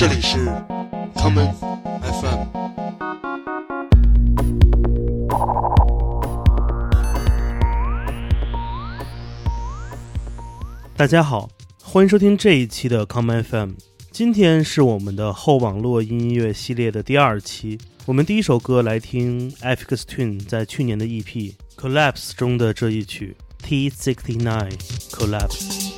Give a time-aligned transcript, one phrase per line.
[0.00, 0.38] 这里是
[1.14, 1.52] common
[2.00, 2.46] FM。
[10.96, 11.50] 大家好，
[11.82, 13.72] 欢迎收听这一期的 common FM。
[14.10, 17.78] 今天是我们的后网络音乐系列的第二期。
[18.06, 24.70] 我们第一首歌来听 Aphex Twin 在去年的 EP Collapse 中的这一曲 T69
[25.10, 25.89] Collapse。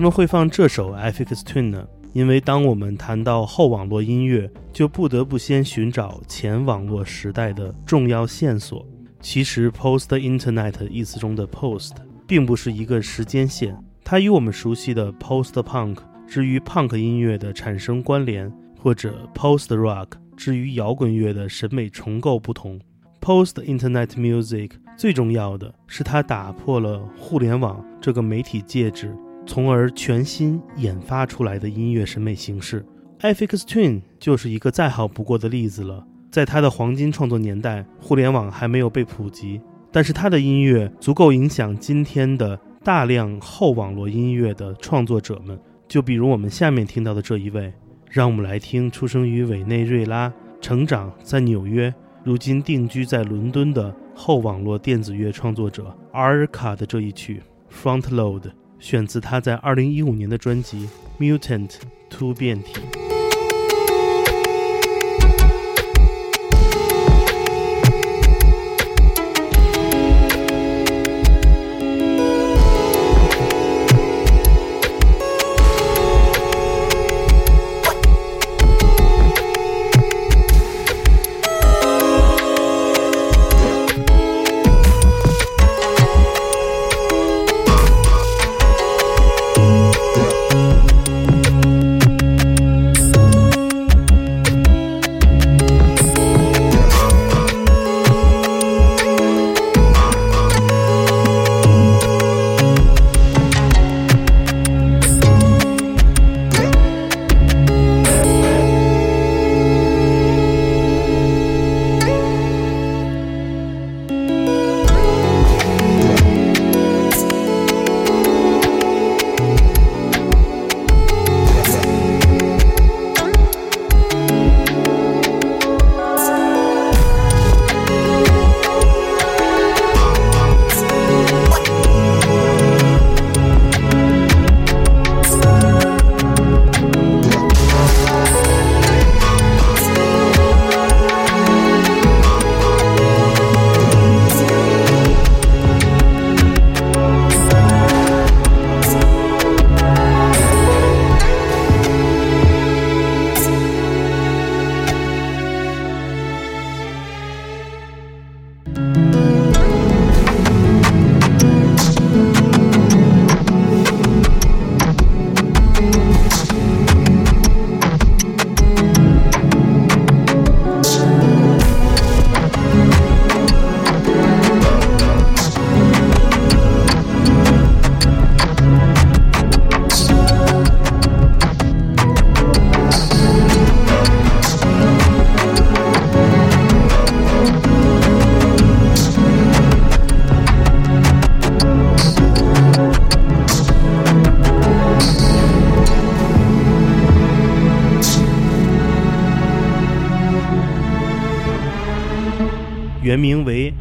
[0.00, 1.86] 什么会放这首 FX Twin 呢？
[2.14, 8.82] 因为当我们谈到后网络音乐，就不得不先寻找前网络时代的重要线索。
[9.20, 22.80] 其实，Post Internet 意思中的 Post 并不是一个时间线，它与我们熟悉的 Post Punk 之于 Punk 音乐的产生关联，或者 Post Rock 之于摇滚乐的审美重构不同。
[23.20, 29.14] Post Internet Music 最重要的是它打破了互联网这个媒体介质。
[29.50, 32.86] 从而全新研发出来的音乐审美形式
[33.18, 36.06] ，FX Twin 就是一个再好不过的例子了。
[36.30, 39.60] 在他的黄金创作年代，互联网还没有被普及，
[39.90, 45.58] 但是他的音乐足够影响今天的大量后网络音乐的创作者们。
[45.88, 47.72] 就比如我们下面听到的这一位，
[48.08, 51.92] 让我们来听出生于委内瑞拉、成长在纽约、
[52.22, 57.42] 如今定居在伦敦的后网络电子乐创作者阿尔卡的这一曲
[57.74, 58.42] 《Front Load》。
[58.80, 60.88] 选自他在二零一五年的专辑
[61.38, 61.74] 《Mutant
[62.08, 62.80] 突变体》。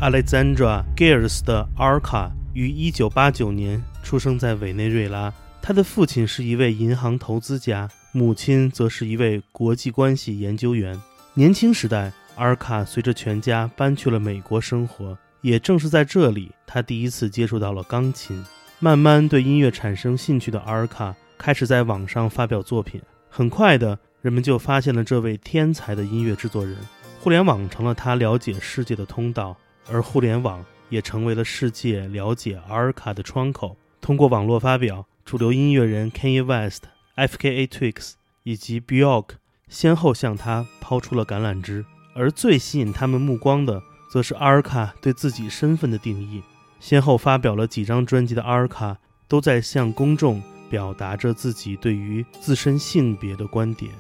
[0.10, 5.32] Alexandra Gears 的 Arca 于1989年出生在委内瑞拉。
[5.62, 11.00] 他的父亲是一位银行投资家，母亲则是一位国际关系研究员。
[11.36, 15.16] 年轻时代阿尔卡随着全家搬去了美国生活。
[15.42, 18.44] 也正是在这里，他第一次接触到了钢琴。
[18.80, 23.00] 慢慢对音乐产生兴趣的阿尔卡开始在网上发表作品。
[23.30, 26.76] 很快的，人们就发现了这位天才的音乐制作人。
[27.20, 29.56] 互联网成了他了解世界的通道，
[29.88, 33.78] 而互联网也成为了世界了解阿尔卡的窗口。
[34.02, 37.68] 通过网络发表，主流音乐人 Kanye West、F.K.A.
[37.68, 39.30] Twigs 以及 Bjork
[39.68, 41.86] 先后向他抛出了橄榄枝。
[42.16, 43.82] 而最吸引他们目光的，
[44.12, 46.42] 则是阿尔卡对自己身份的定义。
[46.80, 53.92] 先后发表了几张专辑的阿尔卡，都在向公众表达着自己对于自身性别的观点。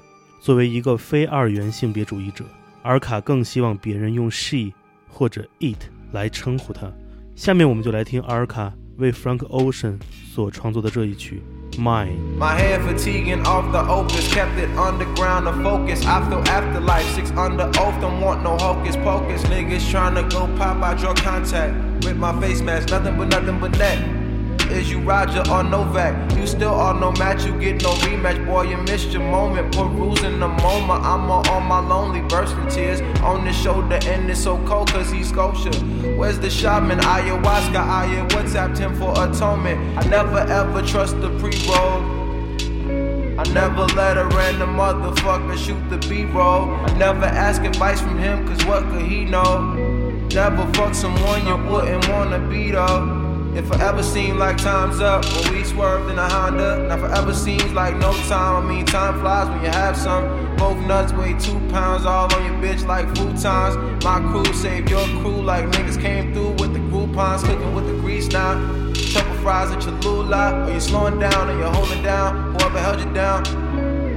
[0.42, 2.44] 作为一个非二元性别主义者。
[2.82, 4.72] 阿尔卡更希望别人用 she
[5.09, 5.79] 或者 it
[6.13, 6.91] 来称呼他。
[7.35, 9.99] 下面我们就来听阿尔卡为 Frank Ocean
[10.33, 11.43] 所创作的这一曲
[11.77, 16.07] Mine。My head fatiguing off the opus, kept it underground to focus.
[16.07, 19.43] I feel afterlife, six under oath, don't want no hocus pocus.
[19.45, 23.59] Niggas trying to go pop out your contact with my face mask, nothing but nothing
[23.59, 24.18] but that.
[24.72, 26.38] Is you Roger or Novak?
[26.38, 28.46] You still are no match, you get no rematch.
[28.46, 29.74] Boy, you missed your moment.
[29.76, 34.58] Perusing the moment, I'm on my lonely, bursting tears on the shoulder, and it's so
[34.66, 35.78] cold cause he's sculpture.
[36.18, 37.00] Where's the shaman?
[37.00, 39.98] Ayahuasca, I WhatsApped him for atonement.
[39.98, 42.20] I never ever trust the pre roll.
[43.40, 46.72] I never let a random motherfucker shoot the B-roll.
[46.72, 49.72] I never ask advice from him, cause what could he know?
[50.34, 53.19] Never fuck someone you wouldn't wanna be though.
[53.56, 56.88] It forever seemed like time's up when we swerved in a Honda.
[56.88, 58.64] Now forever seems like no time.
[58.64, 60.56] I mean, time flies when you have some.
[60.56, 64.04] Both nuts weigh two pounds, all on your bitch like futons.
[64.04, 67.94] My crew saved your crew like niggas came through with the Groupons, cooking with the
[67.94, 68.54] grease now.
[69.14, 72.54] Couple fries at Cholula, or you slowing down or you're holding down.
[72.54, 73.44] Whoever held you down,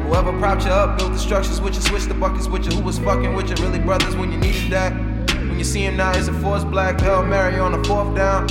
[0.07, 2.73] whoever propped you up, built the structures with you, switched the buckets with you.
[2.73, 3.65] Who was fucking with you?
[3.65, 4.93] Really brothers when you needed that.
[4.93, 8.49] When you see him now, he's a force black Hail Mary on the fourth down.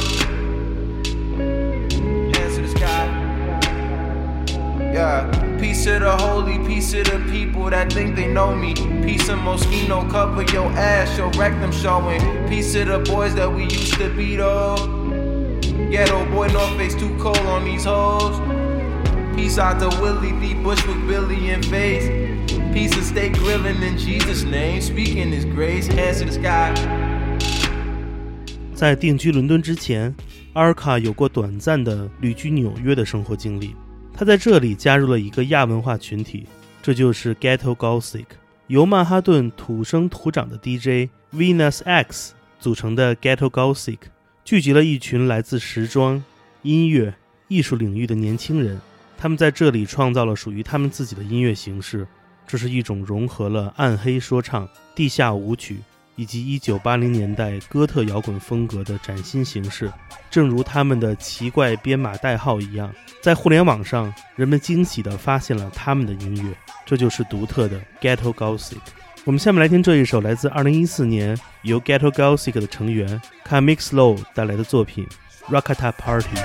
[5.01, 8.75] Yeah, peace to the holy, peace to the people that think they know me.
[9.05, 12.21] Peace of Moschino, cover your ass, your rectum showing.
[12.49, 14.77] Peace to the boys that we used to be though.
[15.91, 18.41] Ghetto boy, North Face too cold on these hoes.
[19.37, 20.55] Peace out to Willie D.
[20.55, 22.09] Bushwick, Billy, and Face.
[22.73, 24.81] Peace and stay grilling in Jesus' name.
[24.81, 26.75] Speaking His grace, hands to the sky.
[28.75, 30.15] 在定居伦敦之前，
[30.55, 33.75] 阿尔卡有过短暂的旅居纽约的生活经历。
[34.22, 36.46] 他在这里加入了一个亚文化群体，
[36.80, 38.28] 这就是 Ghetto Gothic，
[38.68, 43.98] 由曼哈顿土生土长的 DJ Venus X 组成的 Ghetto Gothic，
[44.46, 46.24] 聚集了一群来自时装、
[46.62, 47.12] 音乐、
[47.48, 48.80] 艺术领域的年轻人。
[49.18, 52.06] 他们在这里创造了属于他们自己的音乐形式，
[52.46, 55.80] 这是一种融合了暗黑说唱、地下舞曲
[56.22, 59.92] 以及1980年代哥特摇滚风格的崭新形式。
[60.30, 68.78] 正如他们的奇怪编码代号一样，在互联网上，人们惊喜地发现了他们的音乐，这就是独特的 Ghetto Gothic。
[69.24, 75.08] 我们下面来听这一首来自2014年由 Ghetto Gothic 的成员 Kamix Low 带来的作品
[75.52, 76.36] 《Rakata Party》。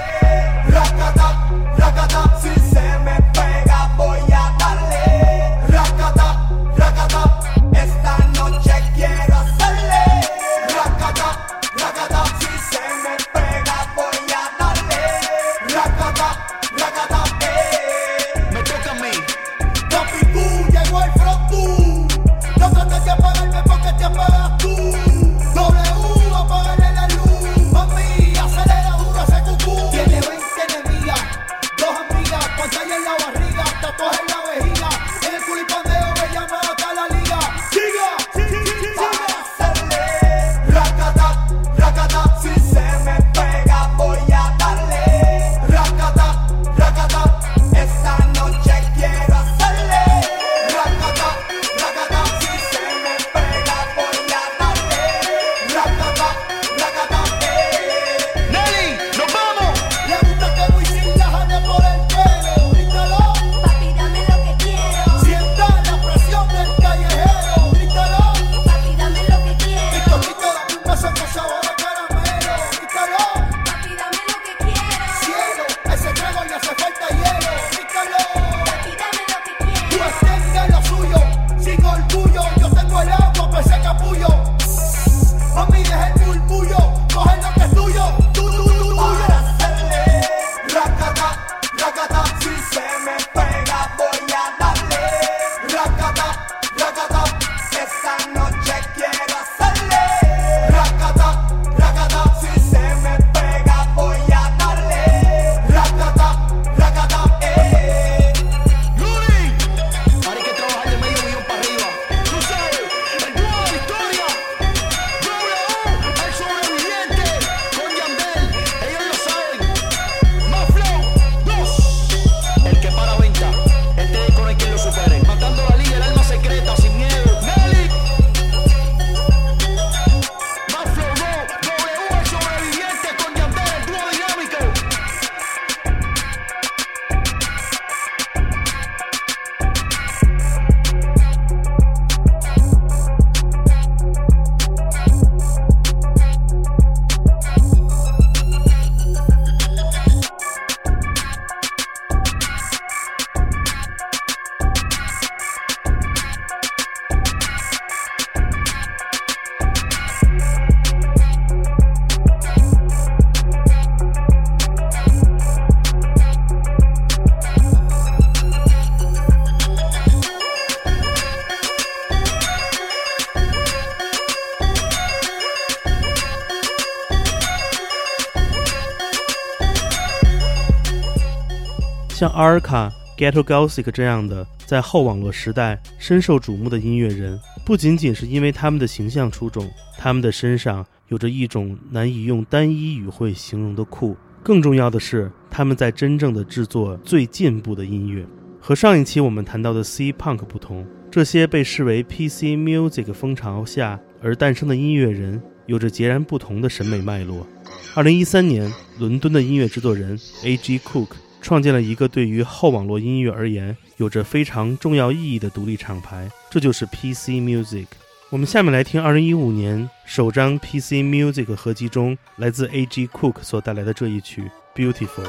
[182.37, 189.67] 阿尔卡、Ghetto Gothic 这样的在后网络时代深受瞩目的音乐人，不仅仅是因为他们的形象出众，
[189.97, 194.15] 他们的身上有着一种难以用单一语汇形容的酷。
[194.43, 198.27] 更重要的是，他们在真正的制作最进步的音乐。
[198.61, 207.47] 和上一期我们谈到的 C Punk 不同，这些被视为 PC Music 风潮下而诞生的音乐人，有着截然不同的审美脉络。
[207.95, 210.79] 二零一三年，伦敦的音乐制作人 A.G.
[210.81, 211.09] Cook
[211.47, 217.87] 创建了一个对于后网络音乐而言有着非常重要意义的独立厂牌，这就是 PC Music。
[218.31, 223.07] 我们下面来听2015年首张 PC Music 合集中来自 A.G.
[223.07, 224.51] Cook 所带来的这一曲
[224.93, 225.29] 《Beautiful》。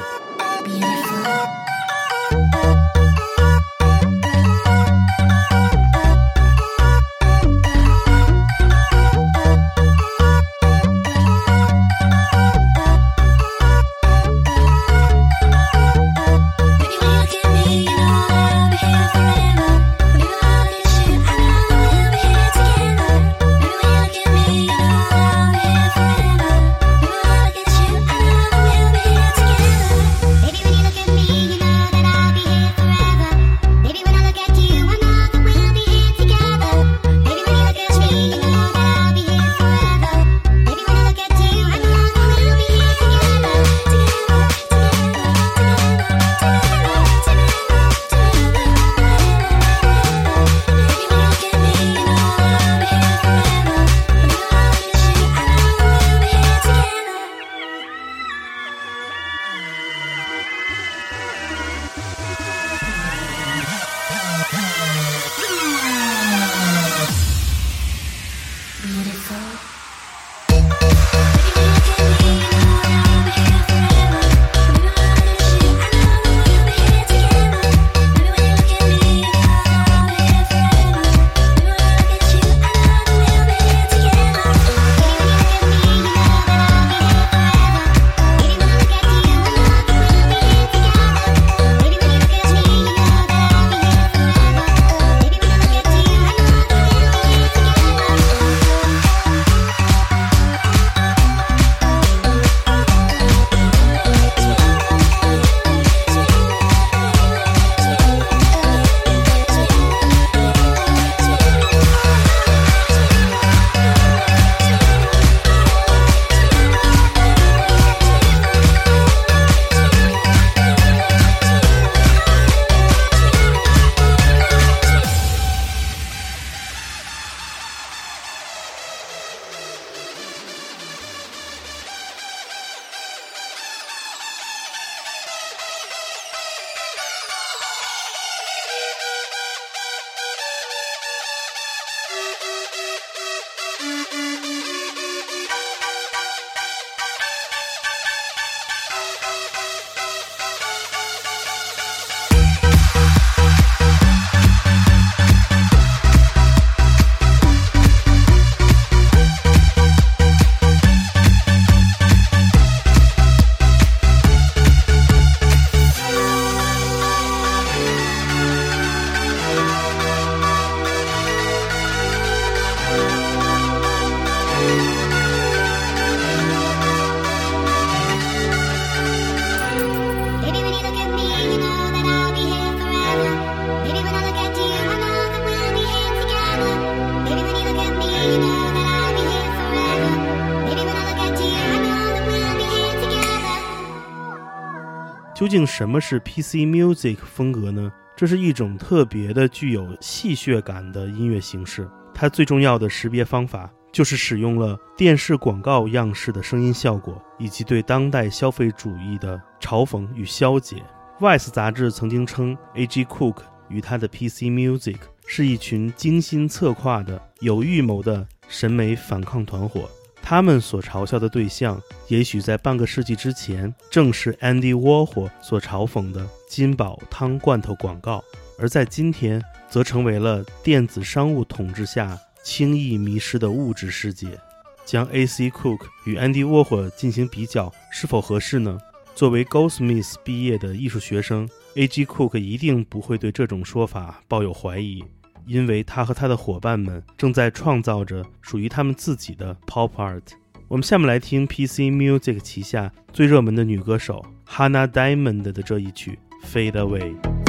[195.48, 197.90] 究竟什么是 PC Music 风格呢？
[198.14, 201.88] 这是一种特别的、具有戏谑感的音乐形式。
[202.12, 210.82] 它最重要的识别方法就是使用了电视广告样式的声音效果，以及对当代消费主义的嘲讽与消解。
[211.18, 213.06] Vice 杂志曾经称 A.G.
[213.06, 213.38] Cook
[213.70, 219.88] 与他的 PC Music 是一群精心策划的、有预谋的审美反抗团伙。
[220.28, 228.22] 他们所嘲笑的对象，也许在半个世纪之前，正是 Andy Warhol 所嘲讽的金宝汤罐头广告；
[228.58, 234.38] 而在今天，则成为了电子商务统治下轻易迷失的物质世界。
[234.84, 235.48] 将 A.C.
[235.48, 238.78] Cook 与 Andy Warhol 进行比较，是否合适呢？
[239.14, 242.04] 作为 Goldsmith 毕业的艺术学生，A.G.
[242.04, 245.02] Cook 一定不会对这种说法抱有怀疑。
[245.48, 250.22] 因为他和他的伙伴们正在创造着属于他们自己的 pop art。
[250.68, 257.47] 我们下面来听 PC Music 旗下最热门的女歌手 Hannah Diamond 的这一曲 Fade Away。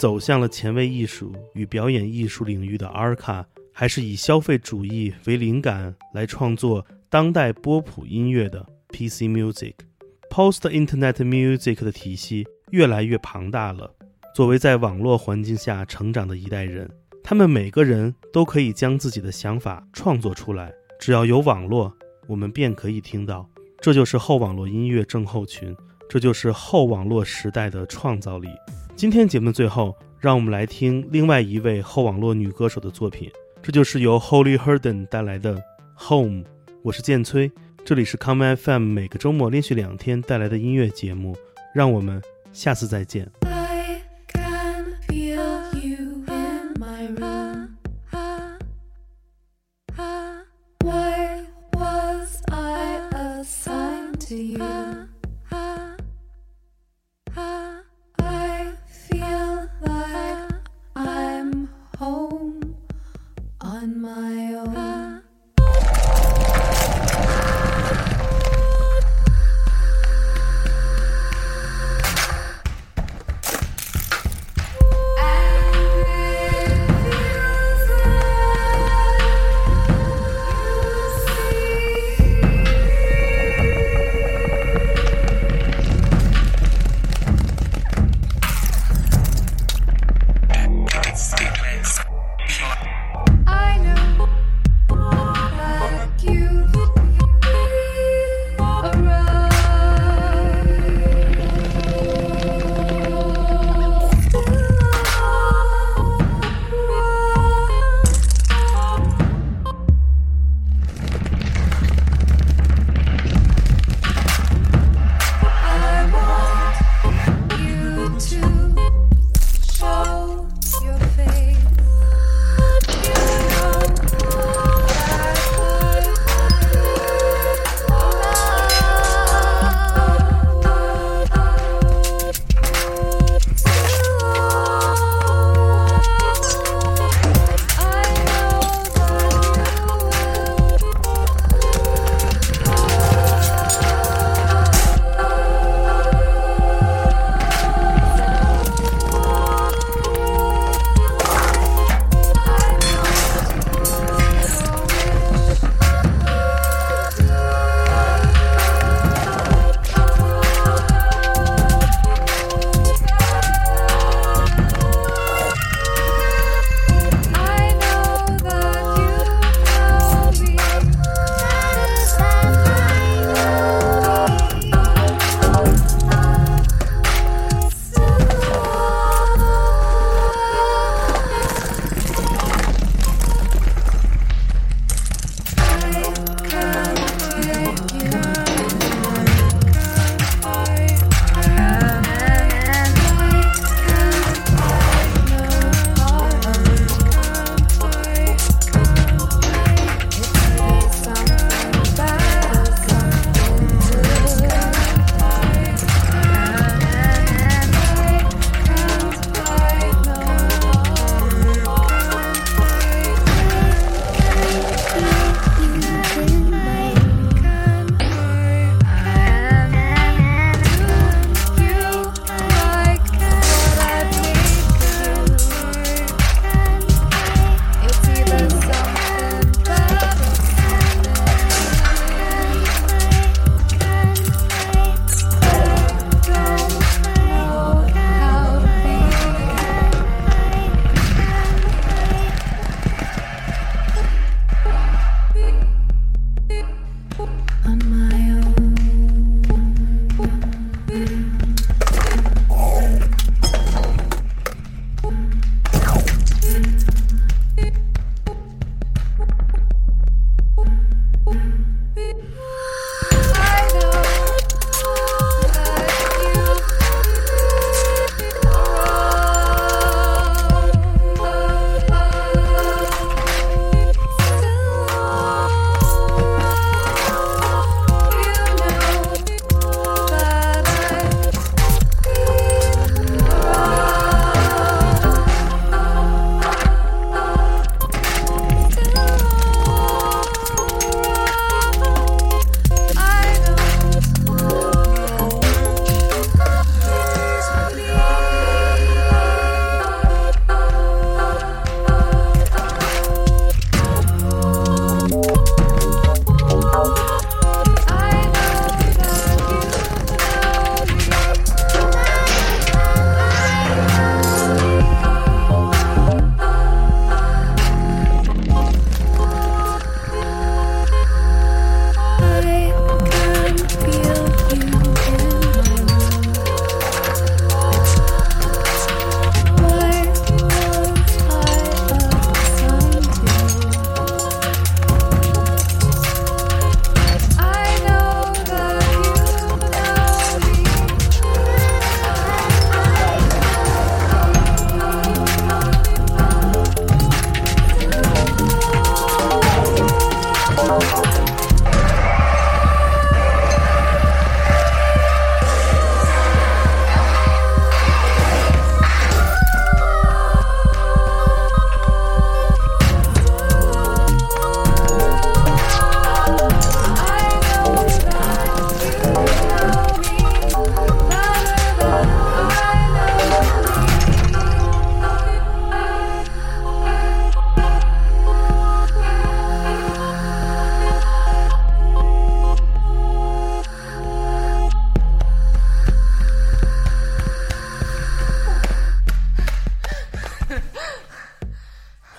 [0.00, 9.74] 走向了前卫艺术与表演艺术领域的阿尔卡，还是以消费主义为灵感来创作当代波普音乐的 PC Music、
[10.30, 13.94] Post Internet Music 的体系越来越庞大了。
[14.34, 16.90] 作为在网络环境下成长的一代人，
[17.22, 20.72] 他们每个人都可以将自己的想法创作出来。
[20.98, 21.94] 只要有网络，
[22.26, 23.46] 我们便可以听到。
[23.82, 25.76] 这就是后网络音乐症候群，
[26.08, 28.48] 这就是后网络时代的创造力。
[29.00, 33.30] 今天节目最后，让我们来听另外一位后网络女歌手的作品，
[33.62, 35.56] 这就是由 Holy Herndon 带来的
[35.96, 36.42] 《Home》。
[36.82, 37.50] 我是建崔，
[37.82, 41.34] 这里是 Come FM 每个周末连续两天带来的音乐节目，
[41.74, 42.20] 让我们
[42.52, 43.26] 下次再见。